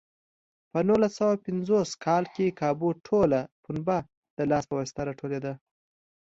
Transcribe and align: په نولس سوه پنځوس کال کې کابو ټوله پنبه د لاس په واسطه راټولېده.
په 0.71 0.79
نولس 0.87 1.13
سوه 1.19 1.33
پنځوس 1.45 1.89
کال 2.05 2.23
کې 2.35 2.55
کابو 2.59 2.89
ټوله 3.05 3.41
پنبه 3.63 3.97
د 4.37 4.39
لاس 4.51 4.63
په 4.67 4.75
واسطه 4.79 5.01
راټولېده. 5.09 5.53